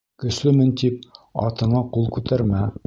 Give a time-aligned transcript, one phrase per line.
[0.21, 1.05] Көслөмөн, тип,
[1.45, 2.69] атыңа ҡул күтәрмә.